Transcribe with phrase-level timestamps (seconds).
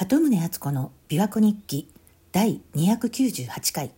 [0.00, 1.86] 鳩宗敦子の琵琶湖日記
[2.32, 3.90] 第298回。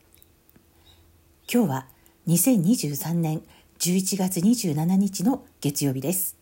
[1.49, 1.87] 今日は
[2.27, 3.41] 2023年
[3.78, 6.36] 11月27日の月曜日です。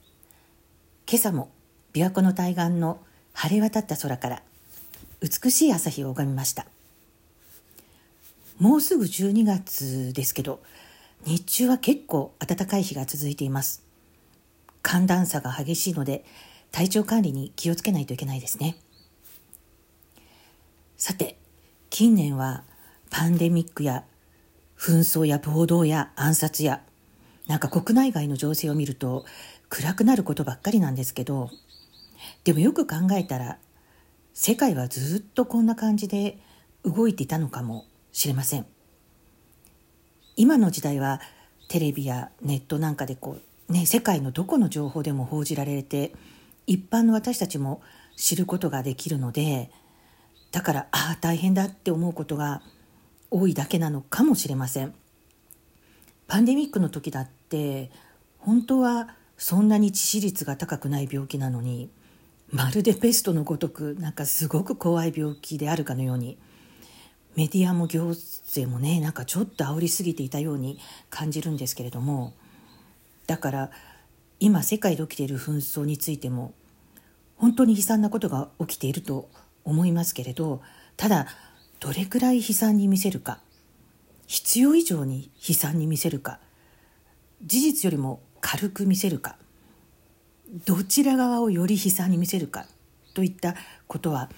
[1.06, 1.50] 今朝も
[1.92, 3.00] 琵琶湖の対岸の
[3.34, 4.42] 晴れ渡った空から
[5.20, 6.64] 美しい朝日を拝みました。
[8.58, 10.62] もうすぐ12月ですけど
[11.26, 13.82] 日中は結構暖かい日が続いています。
[14.80, 16.24] 寒暖差が激しいので
[16.72, 18.78] 体調管理に気をつけないといけないですね。
[21.00, 21.38] さて
[21.88, 22.62] 近年は
[23.08, 24.04] パンデミックや
[24.78, 26.82] 紛争や暴動や暗殺や
[27.46, 29.24] なんか国内外の情勢を見ると
[29.70, 31.48] 暗くなることばっかりなんですけど
[32.44, 33.56] でもよく考えたら
[34.34, 36.36] 世界はずっとこんな感じで
[36.84, 38.66] 動いていたのかもしれません。
[40.36, 41.22] 今の時代は
[41.68, 43.38] テレビやネットなんかでこ
[43.68, 46.12] う、ね、世界のどこの情報でも報じられて
[46.66, 47.80] 一般の私たちも
[48.16, 49.70] 知ることができるので
[50.52, 52.62] だからああ大変だって思うことが
[53.30, 54.94] 多いだけなのかもしれません。
[56.26, 57.90] パンデミックの時だって
[58.38, 61.90] 本当はそんなに致死率が高くない病気なのに
[62.52, 66.38] まるでペストのごとくなんかすごく怖い病気であるかのように
[67.36, 70.78] メディアも行政もねなんかちょっと煽りすぎていたように
[71.10, 72.32] 感じるんですけれども
[73.26, 73.70] だから
[74.40, 76.54] 今世界で起きている紛争についても
[77.36, 79.28] 本当に悲惨なことが起きていると
[79.64, 80.62] 思いますけれど
[80.96, 81.26] ただ
[81.78, 83.40] どれくらい悲惨に見せるか
[84.26, 86.38] 必要以上に悲惨に見せるか
[87.44, 89.36] 事実よりも軽く見せるか
[90.66, 92.66] どちら側をより悲惨に見せるか
[93.14, 93.54] といった
[93.86, 94.30] ことは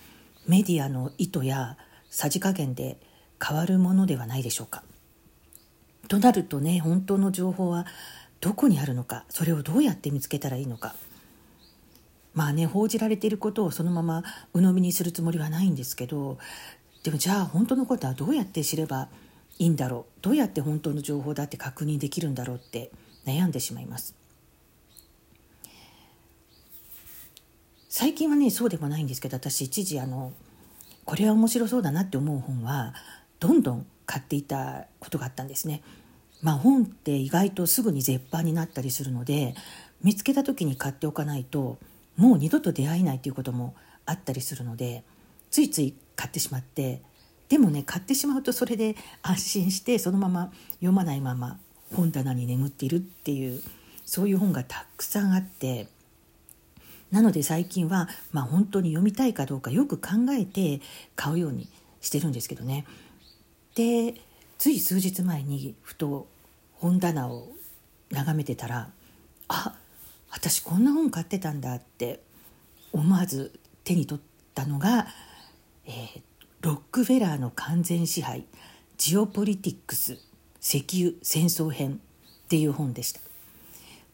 [0.46, 1.76] メディアの意図や
[2.10, 2.98] さじ加減で
[3.42, 4.82] 変わるものではないでしょうか。
[6.08, 7.86] となるとね本当の情報は
[8.40, 10.94] どこにあるのかそれをどうやって見つけたらいいのか
[12.34, 14.22] まあね報じられていることをそのまま
[14.54, 16.38] 鵜呑みにするつもりはないんですけど
[17.02, 19.08] でもじゃあ本当のことはどうやって知れば
[19.58, 20.22] いいんだろう？
[20.22, 22.90] どうやって本当の情報だって確認できるんだろうって
[23.26, 24.14] 悩んでしまいます
[27.88, 30.32] 最近はねそうでもないんですけど私一時あの
[31.04, 32.94] これは面白そうだなって思う本は
[33.40, 35.82] どんどん買っていたことがあったんですね。
[36.42, 39.54] まあ、本って意外とすぐに絶版になったりするので
[40.02, 41.78] 見つけた時に買っておかないと
[42.16, 43.74] もう二度と出会えないということも
[44.06, 45.04] あったりするので
[45.50, 47.02] ついつい買ってしまって
[47.48, 51.58] でもね買ってしまうとそれで安心してそのまま読まないまま
[51.94, 53.60] 本棚に眠っているっていう
[54.04, 55.88] そういう本がたくさんあって
[57.10, 60.80] なので最近は、まあ、本当に読みたいかどうかよく考えて
[61.14, 61.68] 買うように
[62.00, 62.86] してるんですけどね。
[63.74, 64.14] で
[64.58, 66.26] つい数日前にふと
[66.74, 67.48] 本棚を
[68.10, 68.90] 眺めてたら
[69.48, 69.74] あ
[70.32, 72.20] 私こんな本買ってたんだって
[72.92, 73.52] 思わず
[73.84, 75.06] 手に取ったのが、
[75.86, 76.20] えー、
[76.62, 78.46] ロックフェラーの完全支配
[78.96, 80.18] ジオポリティックス
[80.60, 82.00] 石油戦争編
[82.44, 83.20] っていう本でした。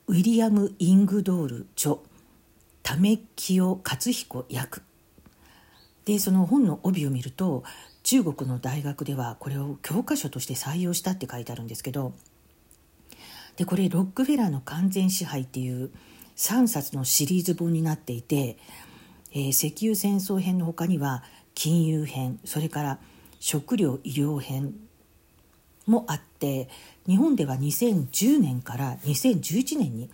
[0.08, 1.96] ウィリアム・イングドール著
[2.82, 4.82] 為清勝彦役。
[6.04, 7.64] でその本の帯を見ると
[8.02, 12.14] 中国の大学ではこれを教科書として採用したって書いてあるんですけど
[13.58, 15.90] でこれロックフェラーの完全支配っていう
[16.36, 18.56] 3冊のシリーズ本になっていて、
[19.32, 21.24] えー、石油戦争編の他には
[21.54, 22.98] 金融編それから
[23.40, 24.74] 食料医療編
[25.86, 26.68] もあって
[27.08, 30.08] 日本では2010年から2011年に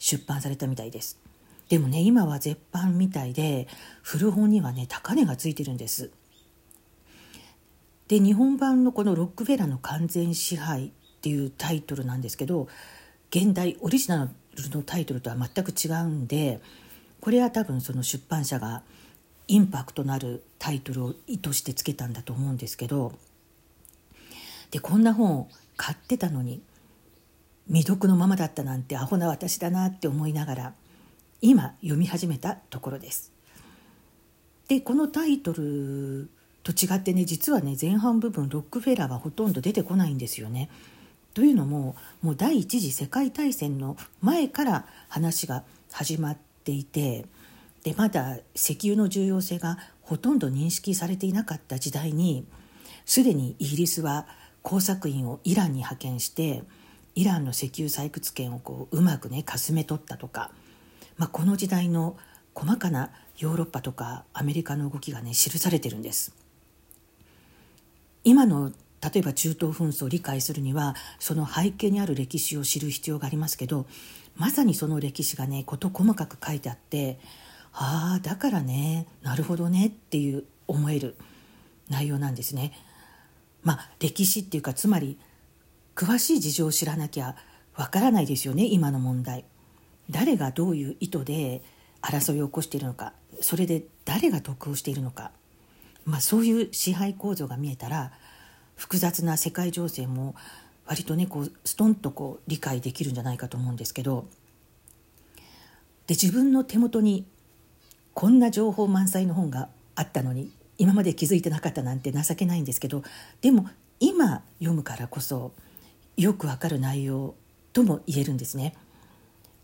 [0.00, 1.20] 出版されたみたいです。
[1.68, 3.68] でもね今は絶版みたいで
[4.02, 6.10] 古本にはね高値がついてるんです。
[8.08, 12.68] で日本版のこの「ロックフェラーの完全支配」っていうタイトルなんですけど
[13.30, 16.60] 現代オリジナルのタイトルとは全く違うんで
[17.20, 18.82] これは多分その出版社が
[19.48, 23.12] インパクトのあるタイトルを意図してつけたんだと思うんですけど
[24.70, 26.62] でこんな本を買ってたのに
[27.66, 30.72] 未読のままだったなんてアホな私だなって思いながら
[31.40, 33.32] 今読み始めたところです。
[34.68, 36.28] でこのタイトル
[36.62, 40.68] と違ってね実はね前半部分ロックフェラーはほとんど出てこないんですよね。
[41.38, 45.62] というのももう第一次世界大戦の前から話が
[45.92, 47.26] 始まっていて
[47.84, 52.44] でまだ石油の重要性がほとんど認識されていなかった時代に
[53.06, 54.26] すでにイギリスは
[54.62, 56.64] 工作員をイランに派遣して
[57.14, 60.50] イランの石油採掘権をこううまくねかすめ取ったとか、
[61.18, 62.16] まあ、この時代の
[62.52, 66.34] 細かなヨーロッパとかアメリカの動きがね記されてるんです。
[68.24, 68.72] 今の
[69.12, 73.86] 例えば中東紛争を理解するにはその背景にある歴史を知る必要がありますけど
[74.36, 77.18] まさにその歴史がね事細かく書いてあって
[77.72, 81.16] ああだからねなるほどねっていう思える
[81.88, 82.72] 内容なんですね。
[83.62, 85.18] まあ歴史っていうかつまり
[85.94, 87.34] 詳しい事情を知らなきゃ
[87.74, 89.44] わからないですよね今の問題。
[90.10, 91.62] 誰がどういう意図で
[92.02, 95.32] 争いを起こしているのかそれで誰が得をしているのか、
[96.04, 98.12] まあ、そういう支配構造が見えたら
[98.78, 100.34] 複雑な世界情勢も
[100.86, 104.26] 割とねこうストンとこう理解できるんじゃないかと思うんですけど
[106.06, 107.26] で自分の手元に
[108.14, 113.02] こんな情報満載の本があったのに今まで気づいてなかったなんて情けないんですけど
[113.42, 113.68] でも
[114.00, 115.52] 今読むからこそ
[116.16, 117.34] よくわかる内容
[117.72, 118.74] とも言えるんですね。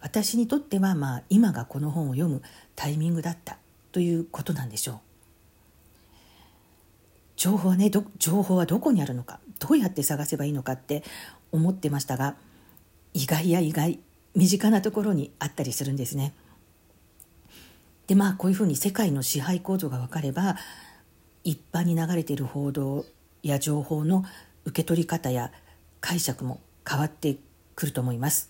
[0.00, 2.42] 私にとってはまあ今がこの本を読む
[2.76, 3.58] タイミングだった
[3.90, 5.13] ということなんでしょう。
[7.36, 11.02] 情報はね情報はどこにあるのかどうやって探せばいいのかって
[11.52, 12.36] 思ってましたが
[13.12, 13.98] 意外や意外
[14.34, 16.32] 身近なところにあったりするんですね。
[18.06, 20.56] でまあこういうふうに世界の支配構造が分かれば
[21.42, 23.06] 一般に流れている報道
[23.42, 24.24] や情報の
[24.64, 25.52] 受け取り方や
[26.00, 27.36] 解釈も変わって
[27.76, 28.48] くると思います。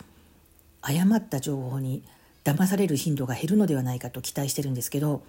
[0.81, 2.03] 誤った情報に
[2.43, 5.23] 騙される頻度が減るのではないかと期待してるんですけど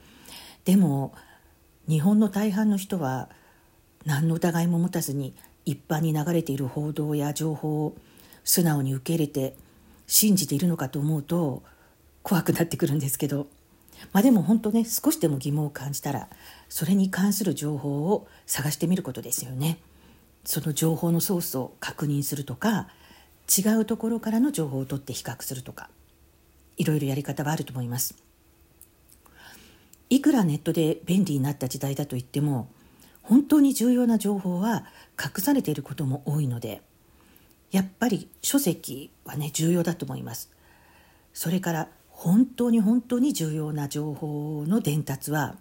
[0.67, 1.14] でも
[1.88, 3.31] 日本の大半の人は
[4.06, 5.35] 何の疑いも持たずに
[5.67, 7.97] 一般に流れている報道や情報を
[8.44, 9.56] 素直に受け入れて
[10.06, 11.62] 信じているのかと思うと
[12.23, 13.49] 怖くなってくるんですけど
[14.12, 16.29] まあでも本当ね少しでも疑問を感じたら
[16.69, 19.79] それに関する情報を探してみることですよね。
[20.44, 22.87] その情報のソースを確認するとか
[23.49, 25.91] 違うところからの情報を取って比較するとか
[26.76, 28.14] いろいろやり方はあると思います。
[30.09, 32.69] いくらネットで便利になった時代だといっても
[33.28, 34.84] 本当に重要な情報は
[35.20, 36.81] 隠されていることも多いので
[37.70, 40.50] やっぱり書籍はね重要だと思います。
[41.32, 45.56] それから本当に本当に重要な情報の伝達は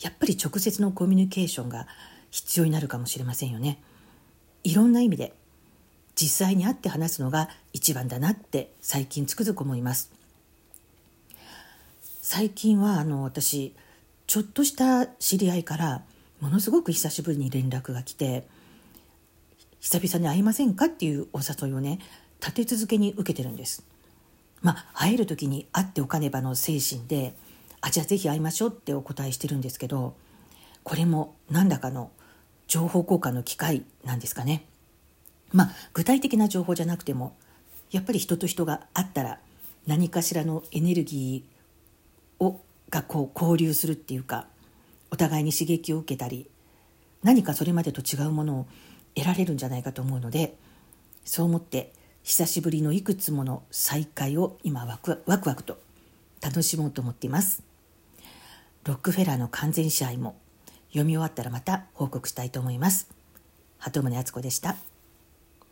[0.00, 1.86] やっぱり直接のコミュニケーションが
[2.30, 3.82] 必要になるかもしれませんよね。
[4.62, 5.34] いろんな意味で
[6.14, 10.10] 実際に会って話すのが一番だなって最近つくづく思います。
[12.22, 13.74] 最近はあの私
[14.26, 16.02] ちょっとした知り合いから
[16.44, 18.46] ものすごく久しぶりに連絡が来て
[19.80, 22.00] 久々に会いませんかっていうお誘いをね
[22.38, 23.82] 立て続けに受けてるんです。
[24.60, 27.34] まあ会える時に会っておかねばの精神で
[27.80, 30.16] あじゃあぜひ会いましょうってお答えしてるんですけど
[30.82, 32.10] これも何らかの
[32.68, 34.66] 情報交換の機会なんですかね。
[35.50, 37.34] まあ具体的な情報じゃなくても
[37.90, 39.38] やっぱり人と人が会ったら
[39.86, 42.60] 何かしらのエネルギーを
[42.90, 44.46] がこう交流するっていうか
[45.14, 46.50] お互いに刺激を受けたり
[47.22, 48.66] 何かそれまでと違うものを
[49.14, 50.56] 得られるんじゃないかと思うので
[51.24, 51.92] そう思って
[52.24, 55.78] 久しぶりのいくつもの再会を今ワクワクワクと
[56.42, 57.62] 楽しもうと思っています。
[58.82, 60.36] ロックフェラーの完全試合も
[60.88, 63.08] 読み終わったらまた報告したいと思います。
[63.78, 64.93] 鳩宗敦子でした。